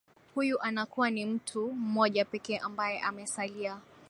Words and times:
huyu 0.35 0.61
anakuwa 0.61 1.09
ni 1.09 1.25
mtuu 1.25 1.71
moja 1.71 2.25
pekee 2.25 2.57
ambaye 2.57 2.99
amesalia 3.01 3.79